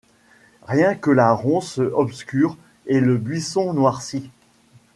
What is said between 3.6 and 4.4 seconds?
noirci.